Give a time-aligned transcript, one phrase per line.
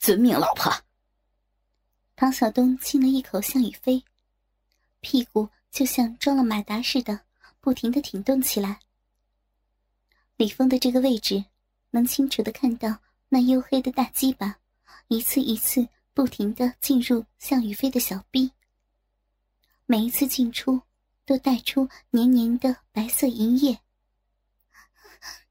[0.00, 0.72] 遵命，老婆。
[2.16, 4.02] 唐小东亲了一口向雨飞，
[5.00, 7.20] 屁股就像装了马达似的，
[7.60, 8.80] 不停的挺动起来。
[10.36, 11.44] 李峰的这个位置，
[11.90, 14.58] 能清楚的看到那黝黑的大鸡巴，
[15.08, 18.50] 一次一次不停的进入向雨飞的小臂。
[19.84, 20.80] 每一次进出，
[21.26, 23.78] 都带出黏黏的白色银液。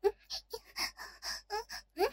[0.02, 0.12] 嗯
[1.94, 2.12] 嗯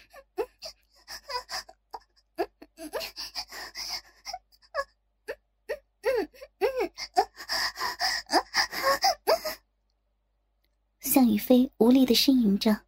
[11.16, 12.78] 向雨飞无力的呻吟着，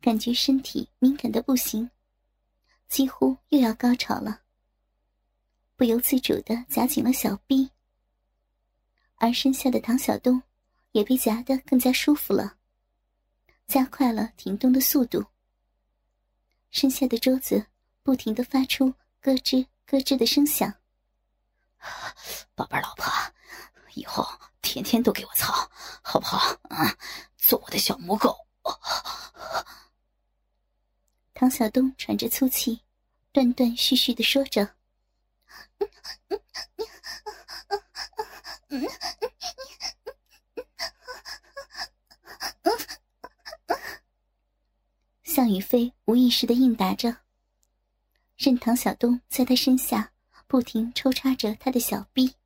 [0.00, 1.90] 感觉身体敏感的不行，
[2.86, 4.42] 几乎又要高潮了，
[5.74, 7.68] 不由自主的夹紧了小臂，
[9.16, 10.40] 而身下的唐小东
[10.92, 12.58] 也被夹得更加舒服了，
[13.66, 15.26] 加快了停动的速度。
[16.70, 17.66] 身下的桌子
[18.04, 20.72] 不停的发出咯吱咯吱的声响。
[22.54, 23.12] 宝贝，老婆，
[23.94, 24.24] 以后
[24.66, 25.70] 天天都给我操，
[26.02, 26.38] 好不好？
[26.70, 26.92] 啊，
[27.36, 28.36] 做我的小母狗。
[31.32, 32.80] 唐小东喘着粗气，
[33.30, 34.74] 断断续续的说着。
[45.22, 47.18] 向雨飞无意识的应答着，
[48.36, 50.10] 任唐小东在他身下。
[50.48, 52.36] 不停抽插着他的小臂，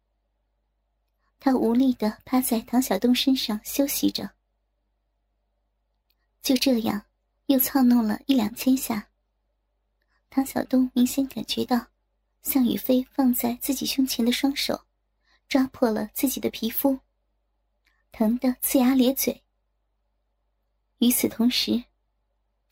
[1.41, 4.31] 他无力的趴在唐小东身上休息着。
[6.43, 7.07] 就这样，
[7.47, 9.09] 又操弄了一两千下。
[10.29, 11.89] 唐小东明显感觉到，
[12.43, 14.87] 向雨飞放在自己胸前的双手，
[15.49, 17.01] 抓破了自己的皮肤，
[18.13, 19.43] 疼得呲牙咧嘴。
[20.99, 21.83] 与此同时，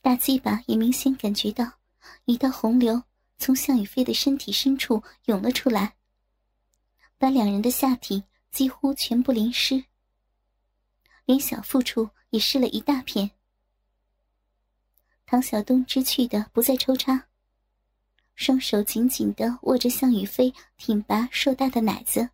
[0.03, 1.73] 大鸡巴也明显感觉到
[2.27, 3.03] 一道洪流。
[3.41, 5.95] 从向雨飞的身体深处涌了出来，
[7.19, 9.84] 把两人的下体几乎全部淋湿，
[11.25, 13.31] 连小腹处也湿了一大片。
[15.27, 17.28] 唐小东知趣的不再抽插，
[18.34, 22.31] 双手紧紧的握着向雨飞挺拔硕大的奶子，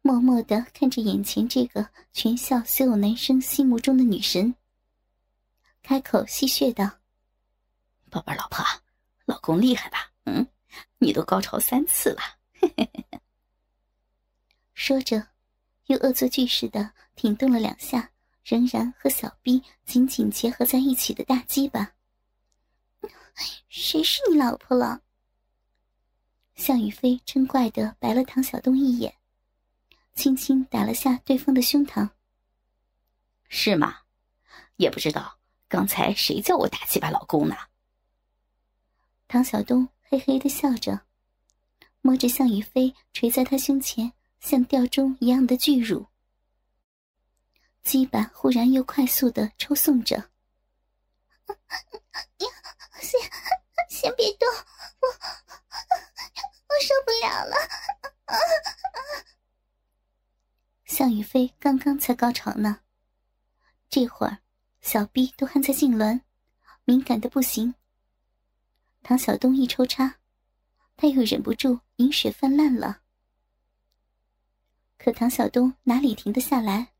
[0.00, 4.54] 默默的看着眼前这个全校所有男生心目中的女神，
[5.82, 6.98] 开口戏谑道
[8.10, 8.64] ：“宝贝，老婆。”
[9.24, 10.10] 老公厉害吧？
[10.24, 10.44] 嗯，
[10.98, 12.20] 你都高潮三次了。
[14.84, 15.28] 说着，
[15.86, 18.10] 又恶作剧似的挺动了两下，
[18.42, 21.92] 仍然和小臂紧紧结合在一起的大鸡巴。
[23.68, 25.02] 谁是你老婆了？
[26.56, 29.14] 向雨飞嗔怪的白了唐小东一眼，
[30.14, 32.10] 轻轻打了下对方的胸膛。
[33.48, 33.98] 是吗？
[34.78, 35.38] 也不知道
[35.68, 37.54] 刚才谁叫我大鸡巴老公呢？
[39.28, 41.02] 唐小东嘿嘿的笑着，
[42.00, 46.08] 摸着向雨飞垂在他胸前像吊钟一样的巨乳，
[47.84, 50.30] 鸡巴忽然又快速的抽送着。
[53.00, 53.20] 先
[53.88, 54.48] 先别动，
[55.00, 55.08] 我
[56.68, 57.56] 我受不了了。
[60.84, 62.80] 向雨飞刚刚才高潮呢，
[63.88, 64.38] 这会儿
[64.80, 66.20] 小臂都还在痉挛，
[66.84, 67.74] 敏感的不行。
[69.02, 70.16] 唐小东一抽插，
[70.96, 73.01] 他又忍不住饮水泛滥了。
[75.02, 76.92] 可唐小东哪里停得下来？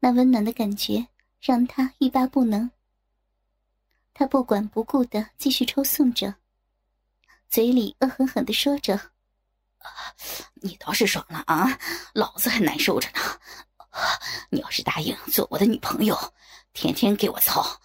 [0.00, 1.08] 那温暖的感觉
[1.40, 2.70] 让他欲罢不能。
[4.12, 6.34] 他不管不顾的继续抽送着，
[7.48, 9.00] 嘴里恶狠狠的说着
[10.60, 11.78] ：“你倒是爽了啊，
[12.12, 13.20] 老子还难受着呢。
[14.50, 16.14] 你要是答应做我的女朋友，
[16.74, 17.80] 天天给我操，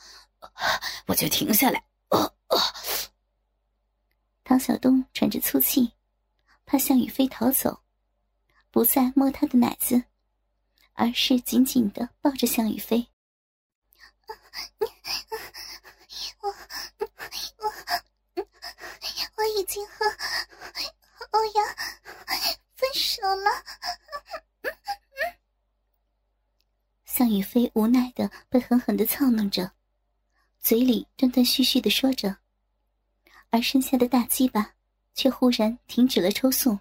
[1.07, 1.81] 我就停下来。”
[4.43, 5.93] 唐小东喘着粗气，
[6.65, 7.81] 怕向雨飞逃走，
[8.75, 10.03] 不再摸他的奶子，
[10.91, 13.07] 而是紧紧的抱着向雨飞。
[16.41, 16.49] 我
[18.33, 18.45] 我
[19.37, 20.05] 我已经和
[21.31, 21.65] 欧阳
[22.75, 23.49] 分手了。
[27.05, 29.71] 向雨飞无奈的被狠狠的操弄着，
[30.59, 32.39] 嘴里断断续续的说着。
[33.51, 34.75] 而身下的大鸡巴
[35.13, 36.77] 却忽然停止了抽送。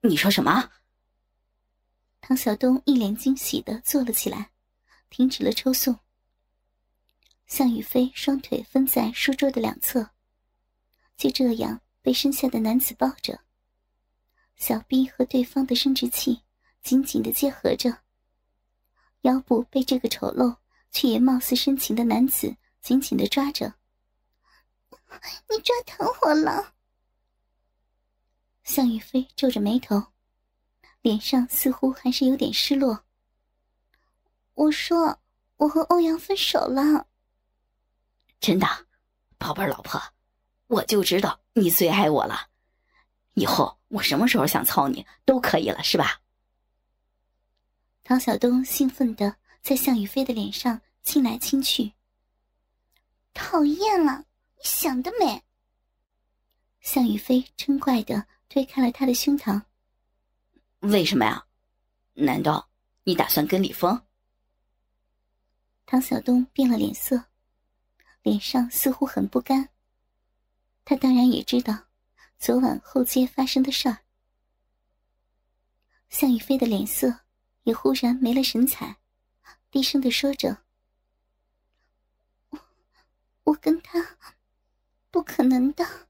[0.00, 0.70] 你说什么？
[2.20, 4.50] 唐晓东一脸惊喜的坐了起来，
[5.08, 5.98] 停止了抽送。
[7.46, 10.10] 向宇飞双腿分在书桌的两侧，
[11.16, 13.40] 就这样被身下的男子抱着，
[14.56, 16.42] 小臂和对方的生殖器
[16.82, 18.02] 紧紧的结合着，
[19.22, 20.58] 腰部被这个丑陋
[20.90, 23.74] 却也貌似深情的男子紧紧的抓着。
[25.48, 26.74] 你抓疼我了。
[28.62, 30.12] 向宇飞皱着眉头，
[31.08, 33.02] 脸上似乎还是有点失落。
[34.52, 35.18] 我说，
[35.56, 37.06] 我和欧阳分手了。
[38.38, 38.66] 真的，
[39.38, 39.98] 宝贝儿老婆，
[40.66, 42.48] 我就知道你最爱我了。
[43.32, 46.20] 以后我什么时候想操你都可以了，是吧？
[48.04, 51.94] 唐晓东兴奋的在向雨飞的脸上亲来亲去。
[53.32, 54.26] 讨厌了，
[54.56, 55.42] 你想得美！
[56.82, 59.62] 向雨飞嗔怪的推开了他的胸膛。
[60.80, 61.46] 为什么呀？
[62.14, 62.68] 难道
[63.04, 64.02] 你打算跟李峰？
[65.86, 67.24] 唐小东变了脸色，
[68.22, 69.70] 脸上似乎很不甘。
[70.84, 71.86] 他当然也知道
[72.38, 73.98] 昨晚后街发生的事儿。
[76.08, 77.20] 向雨飞的脸色
[77.64, 78.98] 也忽然没了神采，
[79.70, 80.64] 低声的说着。
[82.50, 82.58] 我
[83.44, 84.16] 我跟他
[85.10, 86.07] 不可能的，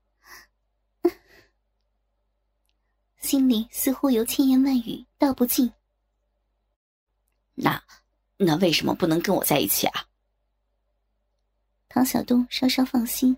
[3.19, 5.73] 心里似乎有千言万语道不尽。
[7.55, 7.83] 那
[8.37, 10.07] 那为什么不能跟我在一起啊？
[11.89, 13.37] 唐小东稍稍放心，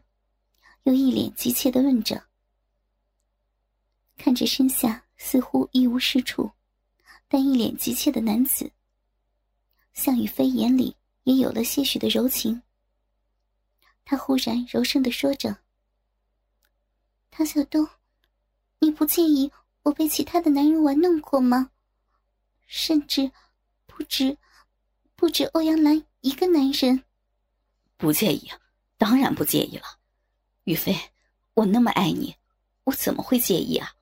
[0.83, 2.23] 又一脸急切的问着。
[4.19, 6.51] 看着身下似乎一无是处，
[7.27, 8.71] 但一脸急切的男子，
[9.95, 12.61] 向雨飞眼里也有了些许的柔情。
[14.05, 15.57] 他忽然柔声的说着
[17.31, 17.89] ：“唐小东，
[18.81, 19.51] 你不介意
[19.83, 21.71] 我被其他的男人玩弄过吗？
[22.67, 23.33] 甚至
[23.87, 24.39] 不止
[25.17, 27.05] 不止欧阳兰一个男人。
[27.97, 28.51] ”“不介意，
[28.97, 29.99] 当然不介意了。
[30.65, 30.97] 雨飞，
[31.55, 32.37] 我那么爱你，
[32.85, 33.95] 我怎么会介意啊？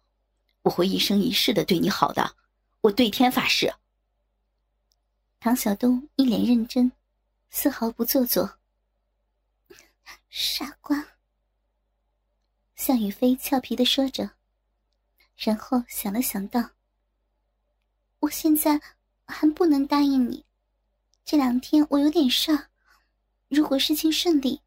[0.63, 2.37] 我会一生一世的对你好的，
[2.83, 3.73] 我对天发誓。”
[5.41, 6.91] 唐晓东一脸认真，
[7.51, 8.59] 丝毫不做作。
[10.29, 11.07] 傻瓜，
[12.75, 14.31] 向雨飞俏皮的说着，
[15.39, 16.71] 然后想了想道
[18.21, 18.79] ：“我现在
[19.25, 20.45] 还不能答应你，
[21.25, 22.69] 这两天我有点事儿。
[23.49, 24.61] 如果事情顺利，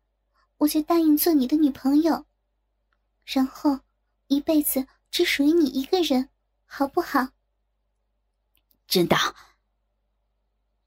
[0.58, 2.26] 我就答应做你的女朋友，
[3.26, 3.82] 然后
[4.28, 6.30] 一辈子只属于你一个人，
[6.66, 7.28] 好不好？”
[8.88, 9.18] 真的。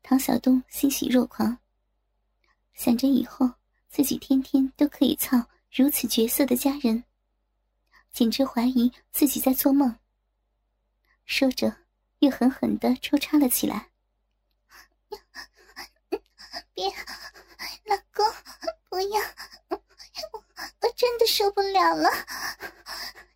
[0.02, 1.58] 唐小东欣喜若狂，
[2.72, 3.52] 想着以后。
[3.94, 5.40] 自己天天都可以操
[5.70, 7.04] 如此绝色的佳人，
[8.14, 9.98] 简直怀疑自己在做梦。
[11.26, 11.76] 说着，
[12.20, 13.90] 又狠狠的抽插了起来。
[16.72, 16.88] 别，
[17.84, 18.24] 老公，
[18.88, 19.20] 不要！
[19.68, 19.82] 我
[20.80, 22.08] 我真的受不了了，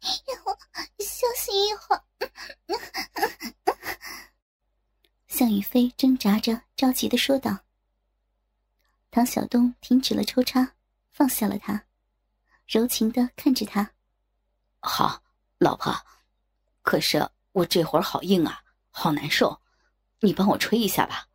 [0.01, 0.57] 让我
[1.03, 2.05] 休息一会儿。
[5.27, 7.65] 向雨飞挣扎着，着急的说道。
[9.11, 10.75] 唐小东停止了抽插，
[11.11, 11.85] 放下了他，
[12.69, 13.93] 柔情的看着他。
[14.81, 15.23] 好，
[15.59, 15.95] 老婆，
[16.83, 19.61] 可是我这会儿好硬啊，好难受，
[20.21, 21.29] 你帮我吹一下吧。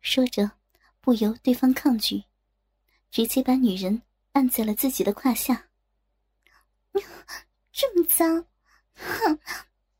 [0.00, 0.50] 说着，
[1.00, 2.24] 不由对方抗拒，
[3.10, 4.02] 直接把女人
[4.32, 5.68] 按在了自己的胯下。
[7.72, 8.46] 这么脏，
[8.94, 9.38] 哼，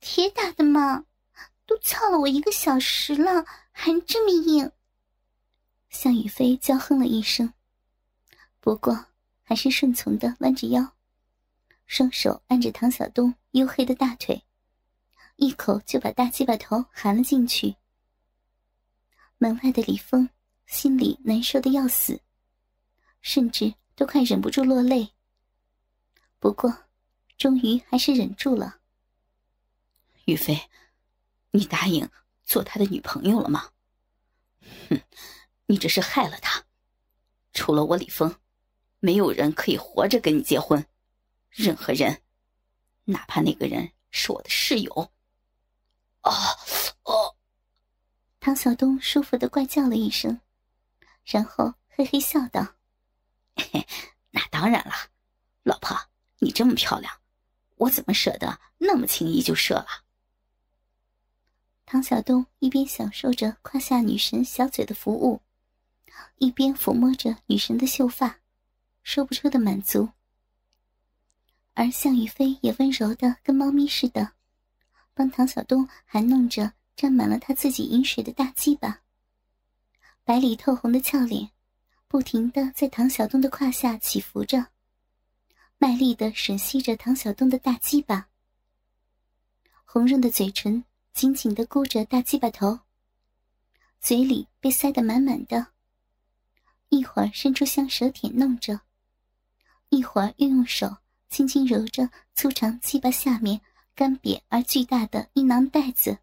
[0.00, 1.04] 铁打的嘛，
[1.66, 4.72] 都操了我一个小时了，还这么硬。
[5.90, 7.52] 向雨飞娇哼了一声，
[8.60, 9.06] 不过
[9.42, 10.95] 还是顺从的弯着腰，
[11.86, 14.44] 双手按着唐小东黝黑的大腿，
[15.36, 17.76] 一口就把大鸡巴头含了进去。
[19.38, 20.28] 门外的李峰
[20.66, 22.20] 心里难受的要死，
[23.20, 25.12] 甚至都快忍不住落泪。
[26.38, 26.84] 不过，
[27.38, 28.80] 终于还是忍住了。
[30.24, 30.68] 雨飞，
[31.52, 32.08] 你答应
[32.44, 33.70] 做他的女朋友了吗？
[34.88, 35.00] 哼。
[35.68, 36.64] 你这是害了他，
[37.52, 38.36] 除了我李峰，
[39.00, 40.86] 没有人可以活着跟你结婚，
[41.56, 42.20] 任何人，
[43.04, 45.10] 哪怕那个人是我的室友。
[46.20, 46.30] 啊
[47.04, 47.34] 哦！
[48.40, 50.38] 唐小东舒服的怪叫了一声，
[51.24, 52.74] 然后嘿嘿笑道
[53.56, 53.86] ：“嘿，
[54.30, 54.92] 那当然了，
[55.62, 55.96] 老婆，
[56.40, 57.20] 你这么漂亮，
[57.76, 59.86] 我怎么舍得那么轻易就射了？”
[61.86, 65.40] 唐小东一边享受着胯下女神小嘴的服务。
[66.36, 68.40] 一边抚摸着女神的秀发，
[69.02, 70.10] 说不出的满足。
[71.78, 74.32] 而向雨飞也温柔的跟猫咪似的，
[75.12, 79.02] 帮唐小东含弄着沾满了他自己饮水的大鸡巴。
[80.24, 81.50] 白里透红的俏脸，
[82.08, 84.68] 不停的在唐小东的胯下起伏着，
[85.76, 88.28] 卖力的吮吸着唐小东的大鸡巴。
[89.84, 92.80] 红润的嘴唇紧紧的箍着大鸡巴头，
[94.00, 95.66] 嘴里被塞得满满的。
[96.88, 98.80] 一会儿伸出香舌舔弄着，
[99.90, 100.96] 一会儿又用手
[101.28, 103.60] 轻轻揉着粗长鸡巴下面
[103.94, 106.18] 干瘪而巨大的阴囊袋子，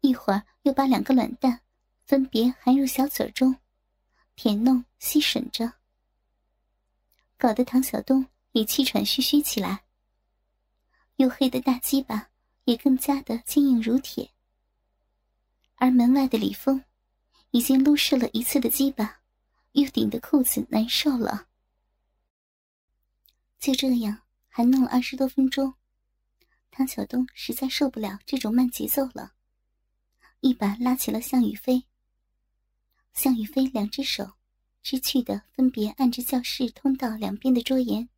[0.00, 1.60] 一会儿又把两个卵蛋
[2.04, 3.56] 分别含入小嘴中，
[4.34, 5.72] 舔弄吸吮着，
[7.38, 9.84] 搞得唐小东也气喘吁吁起来。
[11.16, 12.28] 黝黑的大鸡巴
[12.64, 14.30] 也更加的坚硬如铁，
[15.76, 16.82] 而门外的李峰
[17.52, 19.20] 已经撸射了一次的鸡巴，
[19.72, 21.46] 又顶得裤子难受了。
[23.64, 25.72] 就这样，还弄了二十多分钟，
[26.70, 29.32] 唐小东实在受不了这种慢节奏了，
[30.40, 31.86] 一把拉起了向宇飞。
[33.14, 34.34] 向宇飞两只手
[34.82, 38.10] 知趣的分别按着教室通道两边的桌沿，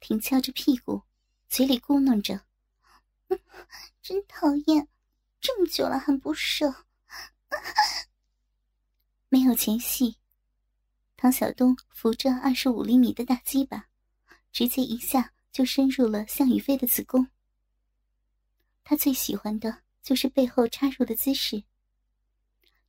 [0.00, 1.02] 挺翘着屁股，
[1.48, 2.44] 嘴里咕哝着
[4.02, 4.88] ：“真讨厌，
[5.40, 6.84] 这么久了还不射。
[9.30, 10.16] ”没有前戏，
[11.16, 13.84] 唐小东扶着二十五厘米的大鸡巴。
[14.52, 17.28] 直接一下就深入了向宇飞的子宫。
[18.84, 21.64] 他最喜欢的就是背后插入的姿势，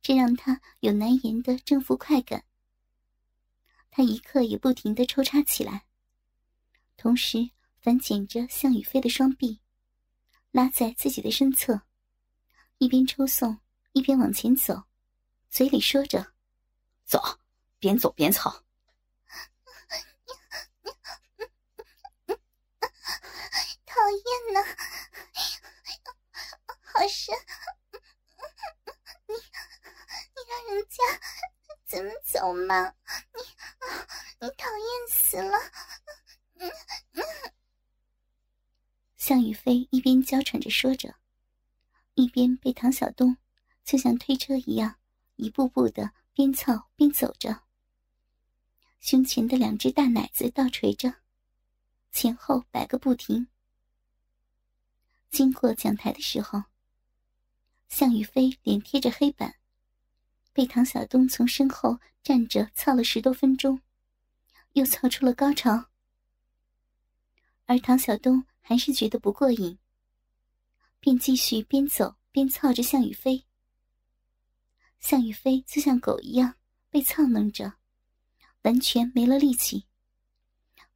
[0.00, 2.44] 这让他有难言的征服快感。
[3.90, 5.84] 他一刻也不停的抽插起来，
[6.96, 7.50] 同时
[7.80, 9.60] 反剪着向宇飞的双臂，
[10.52, 11.82] 拉在自己的身侧，
[12.78, 13.58] 一边抽送
[13.92, 14.84] 一边往前走，
[15.50, 16.32] 嘴里说着
[17.04, 17.20] ：“走，
[17.78, 18.50] 边走边操。”
[23.84, 24.60] 讨讨厌呢，
[26.82, 27.32] 好深！
[29.28, 30.96] 你你让人家
[31.86, 32.92] 怎么走嘛？
[33.32, 33.40] 你
[34.40, 35.56] 你讨厌死了！
[39.16, 41.14] 向宇飞一边娇喘着说着，
[42.14, 43.36] 一边被唐小东
[43.84, 44.98] 就像推车一样
[45.36, 47.62] 一步步的边操边走着，
[48.98, 51.14] 胸前的两只大奶子倒垂着，
[52.10, 53.46] 前后摆个不停。
[55.30, 56.64] 经过讲台的时候，
[57.88, 59.56] 向宇飞脸贴着黑板，
[60.52, 63.80] 被唐晓东从身后站着操了十多分钟，
[64.72, 65.86] 又操出了高潮。
[67.66, 69.78] 而唐晓东还是觉得不过瘾，
[70.98, 73.46] 便继续边走边操着向宇飞。
[74.98, 76.56] 向宇飞就像狗一样
[76.90, 77.74] 被操弄着，
[78.62, 79.86] 完全没了力气，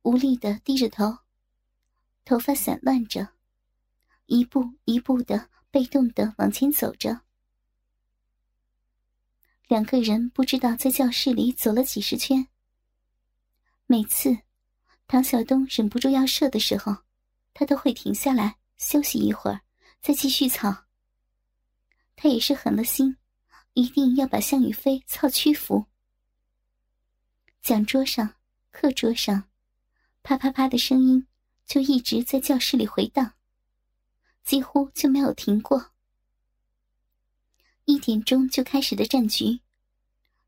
[0.03, 1.19] 无力的低着头，
[2.25, 3.34] 头发散乱着。
[4.27, 7.21] 一步一步的被动的往前走着，
[9.69, 12.47] 两个人不知道在教室里走了几十圈。
[13.87, 14.39] 每次
[15.07, 16.97] 唐小东忍不住要射的时候，
[17.53, 19.61] 他都会停下来休息一会儿，
[20.01, 20.87] 再继续操。
[22.17, 23.19] 他也是狠了心，
[23.75, 25.87] 一定要把向宇飞操屈服。
[27.61, 28.37] 讲桌上、
[28.71, 29.51] 课桌上，
[30.23, 31.27] 啪啪啪的声音
[31.67, 33.35] 就一直在教室里回荡。
[34.45, 35.93] 几乎就没有停过。
[37.87, 39.61] 一点钟就开始的战局，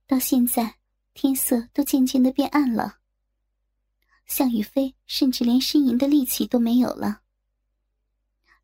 [0.06, 0.76] 到现在
[1.14, 2.98] 天色都渐渐的变暗了。
[4.26, 7.22] 向宇飞甚至连呻吟的力气都没有了。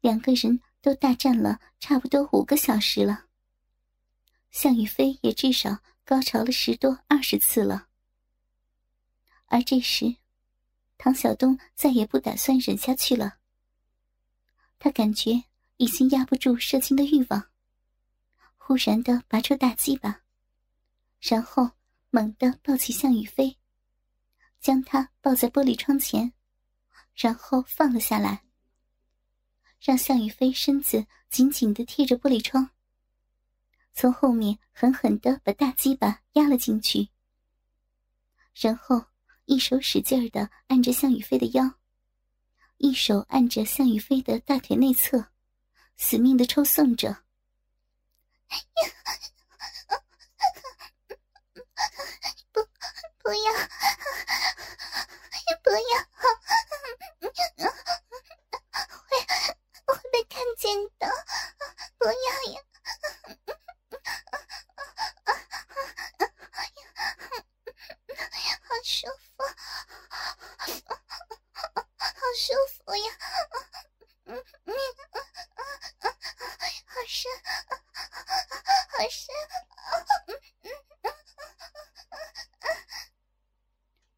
[0.01, 3.27] 两个人都大战了差不多五个小时了。
[4.51, 7.89] 向宇飞也至少高潮了十多二十次了。
[9.47, 10.17] 而这时，
[10.99, 13.39] 唐小东再也不打算忍下去了。
[14.83, 15.45] 他感觉
[15.77, 17.51] 已经压不住射精的欲望，
[18.57, 20.23] 忽然的拔出大鸡巴，
[21.21, 21.71] 然后
[22.11, 23.57] 猛地抱起向宇飞，
[24.61, 26.33] 将他抱在玻璃窗前，
[27.15, 28.43] 然后放了下来，
[29.81, 32.69] 让向宇飞身子紧紧的贴着玻璃窗，
[33.93, 37.09] 从后面狠狠的把大鸡巴压了进去，
[38.53, 39.01] 然后
[39.45, 41.73] 一手使劲的按着向宇飞的腰。
[42.83, 45.29] 一手按着向宇飞的大腿内侧，
[45.97, 47.23] 死命的抽送着。
[52.51, 52.61] 不，
[53.23, 53.53] 不要，
[55.63, 55.79] 不要，
[59.07, 59.17] 会
[59.87, 61.07] 会被看见的，
[61.99, 62.13] 不要
[62.53, 62.61] 呀！
[68.63, 69.13] 好舒服。
[72.03, 73.05] 好舒服呀！
[74.25, 74.75] 嗯嗯
[76.87, 77.31] 好深，
[78.89, 79.29] 好深。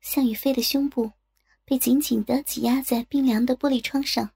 [0.00, 1.12] 向宇飞的胸部
[1.64, 4.32] 被紧紧的挤压在冰凉的玻璃窗上，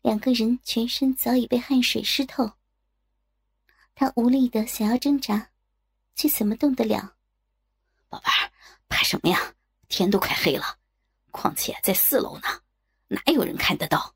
[0.00, 2.50] 两个人全身早已被汗水湿透。
[3.94, 5.50] 他无力的想要挣扎，
[6.14, 7.16] 却怎么动得了？
[8.08, 8.50] 宝贝儿，
[8.88, 9.54] 怕什么呀？
[9.88, 10.78] 天都快黑了，
[11.30, 12.62] 况且在四楼呢，
[13.08, 14.14] 哪有人看得到？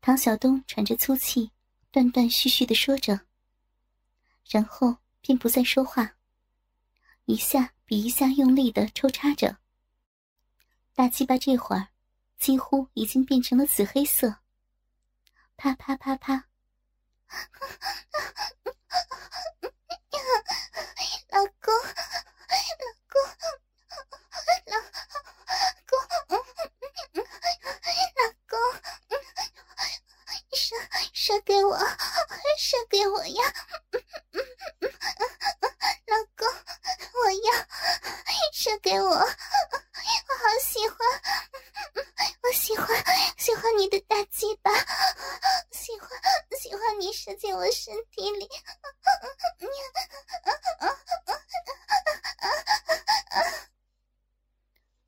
[0.00, 1.50] 唐晓东喘着粗气，
[1.90, 3.22] 断断续续的说着，
[4.48, 6.14] 然后便不再说话，
[7.26, 9.56] 一下比一下用力的抽插着。
[10.94, 11.88] 大鸡巴这会儿
[12.38, 14.36] 几乎已经变成了紫黑色，
[15.56, 16.46] 啪啪啪啪。
[21.30, 21.82] 老公，老
[23.10, 23.20] 公，
[24.66, 24.78] 老
[25.86, 25.98] 公，
[28.20, 28.54] 老公，
[30.52, 30.76] 射
[31.12, 31.76] 射给我，
[32.58, 33.42] 射给我呀
[36.36, 37.66] 公，我要
[38.64, 39.28] 射给我， 我好
[40.62, 40.96] 喜欢，
[42.42, 42.88] 我喜欢
[43.36, 44.70] 喜欢你的大鸡巴，
[45.70, 46.08] 喜欢
[46.58, 48.48] 喜欢你射进我身体里。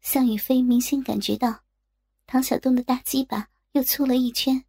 [0.02, 1.62] 向宇飞明显感觉到，
[2.26, 4.66] 唐小东的大鸡巴又粗了一圈。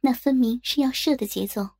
[0.00, 1.70] 那分明是要射的节奏。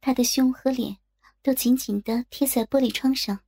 [0.00, 0.98] 他的胸和脸
[1.42, 3.40] 都紧紧的贴在玻璃窗上，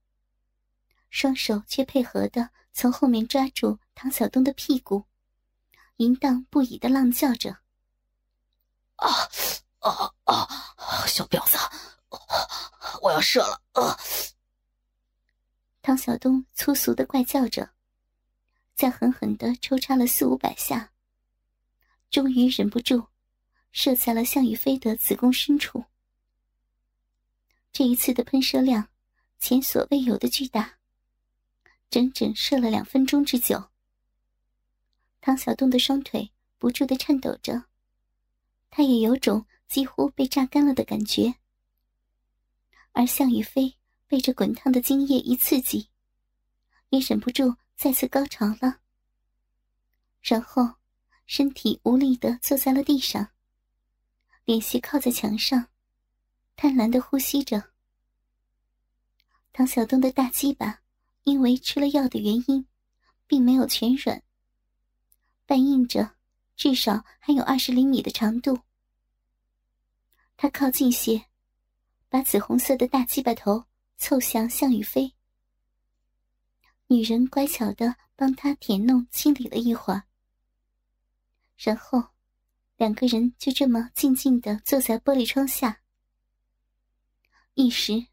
[1.13, 5.05] 双手却配合的从后面抓住唐小东的屁股，
[5.97, 7.59] 淫荡不已的浪叫着
[8.97, 9.09] ：“啊
[9.81, 11.07] 啊啊！
[11.07, 11.59] 小婊子，
[13.03, 13.95] 我要射了！”啊！
[15.83, 17.75] 唐小东粗俗的怪叫着，
[18.75, 20.93] 再狠狠的抽插了四五百下，
[22.11, 23.09] 终于忍不住，
[23.71, 25.85] 射在了向宇飞的子宫深处。
[27.71, 28.89] 这一次的喷射量，
[29.39, 30.79] 前所未有的巨大，
[31.93, 33.69] 整整射了两分钟之久。
[35.21, 37.65] 唐小东的双腿不住的颤抖着，
[38.71, 41.35] 他也有种几乎被榨干了的感觉，
[42.93, 43.77] 而向宇飞。
[44.09, 45.89] 被这滚烫的精液一刺激，
[46.91, 48.81] 也忍不住再次高潮了。
[50.21, 50.75] 然后，
[51.27, 53.31] 身体无力的坐在了地上，
[54.45, 55.69] 脸斜靠在墙上，
[56.57, 57.71] 贪婪的呼吸着。
[59.51, 60.82] 唐小东的大鸡巴
[61.25, 62.67] 因为吃了药的原因，
[63.27, 64.23] 并没有全软，
[65.47, 66.17] 半硬着，
[66.57, 68.59] 至少还有二十厘米的长度。
[70.37, 71.27] 他靠近些，
[72.09, 73.65] 把紫红色的大鸡巴头。
[73.99, 75.15] 凑向向宇飞，
[76.89, 80.03] 女人乖巧的帮他舔弄清理了一会儿，
[81.57, 82.03] 然后
[82.77, 85.83] 两个人就这么静静的坐在玻璃窗下。
[87.55, 88.09] 一时，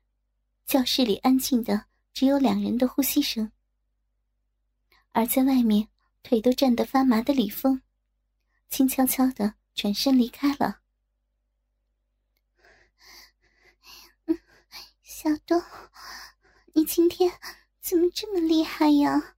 [0.67, 1.87] 教室里安静的
[2.19, 3.49] 只有两人的呼吸声，
[5.13, 5.88] 而在外面
[6.21, 7.82] 腿都站得发麻的李峰，
[8.67, 10.82] 轻悄悄的转身离开了。
[15.01, 15.63] 小东，
[16.73, 17.32] 你今天
[17.79, 19.38] 怎么这么厉害呀？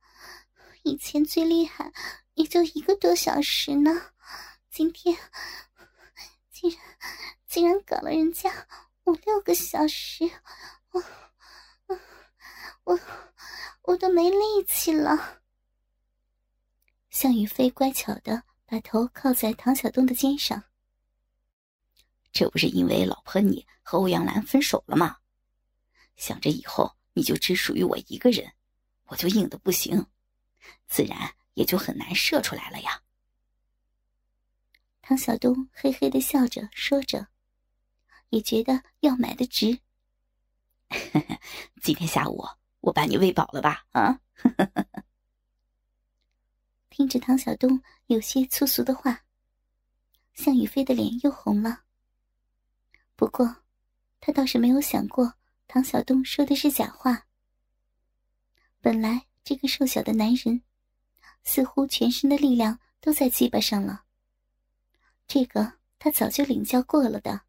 [0.82, 1.94] 以前最厉害
[2.34, 3.91] 也就一个多小时呢，
[4.72, 5.15] 今天
[6.50, 6.80] 竟然
[7.46, 8.52] 竟然搞了人家
[9.04, 10.28] 五六个小时，
[14.02, 14.38] 都没力
[14.68, 15.44] 气了。
[17.12, 20.64] 向宇飞乖巧的把头靠在唐小东的肩上，
[22.32, 25.20] 这不是因为老婆你和欧阳兰分手了吗？
[26.16, 28.52] 想着以后你就只属于我一个人，
[29.06, 30.04] 我就硬的不行，
[30.88, 33.04] 自然也就很难射出来了呀。
[35.04, 37.28] 唐小东嘿嘿的笑着说着，
[38.30, 39.78] 也觉得要买的值。
[41.84, 42.44] 今天下午
[42.82, 43.86] 我把你喂饱了吧？
[43.91, 44.20] 啊！
[46.89, 49.24] 听着唐小东有些粗俗的话，
[50.34, 51.84] 向宇飞的脸又红了。
[53.15, 53.63] 不过，
[54.20, 55.34] 他倒是没有想过。
[55.67, 57.28] 唐小东说的是假话。
[58.82, 60.62] 本来这个瘦小的男人，
[61.44, 64.04] 似乎全身的力量都在鸡巴上了。
[65.28, 67.44] 这个他早就领教过了的。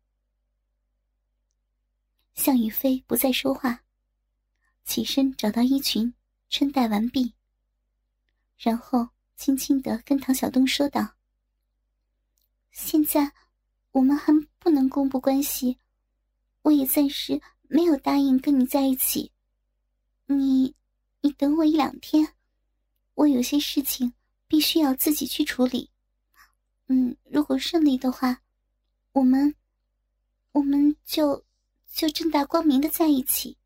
[2.34, 3.82] 向宇飞不再说话，
[4.84, 6.12] 起身找到衣裙，
[6.48, 7.34] 穿戴完毕，
[8.56, 11.14] 然后轻轻的跟唐小东说道
[12.70, 13.32] ：“现在
[13.92, 15.78] 我们还不能公布关系，
[16.62, 17.40] 我也暂时。”
[17.74, 19.32] 没有答应跟你在一起，
[20.26, 20.74] 你，
[21.22, 22.34] 你等我一两天，
[23.14, 24.12] 我有些事情
[24.46, 25.88] 必须要自己去处理。
[26.88, 28.42] 嗯，如果顺利的话，
[29.12, 29.54] 我们，
[30.52, 31.42] 我们就
[31.90, 33.56] 就正大光明的在一起。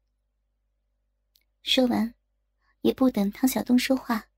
[1.66, 2.14] 说完，
[2.82, 4.28] 也不等唐小东说话，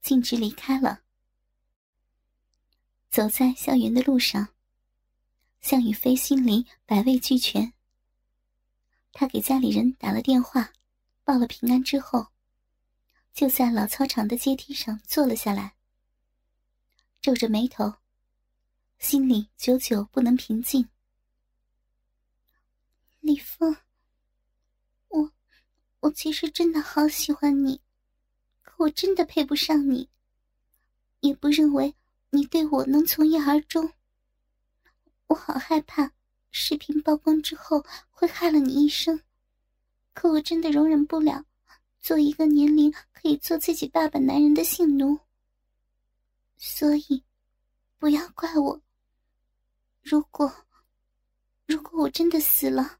[0.00, 1.02] 径直离开了。
[3.10, 4.48] 走在校园的路上，
[5.60, 7.74] 向宇飞心里百味俱全。
[9.12, 10.72] 他给家里人打了电话，
[11.24, 12.28] 报了平安之后，
[13.34, 15.74] 就在老操场的阶梯上坐了下来，
[17.20, 17.96] 皱着眉头，
[18.98, 20.88] 心里久久不能平静。
[23.20, 23.76] 李峰，
[25.08, 25.30] 我，
[26.00, 27.80] 我其实真的好喜欢你，
[28.62, 30.08] 可我真的配不上你，
[31.20, 31.94] 也不认为
[32.30, 33.92] 你对我能从一而终。
[35.26, 36.12] 我好害怕
[36.50, 39.20] 视频曝光之后会害了你一生，
[40.12, 41.44] 可我真的容忍不了
[42.00, 45.18] 做一个年龄可以做自己爸爸男人的性奴。
[46.58, 47.24] 所以，
[47.98, 48.80] 不要怪我。
[50.02, 50.52] 如果，
[51.66, 52.98] 如果我真的死了，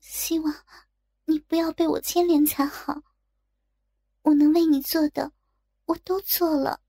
[0.00, 0.54] 希望
[1.32, 3.00] 你不要被我牵连才好。
[4.20, 5.32] 我能为你做的，
[5.86, 6.80] 我都做了。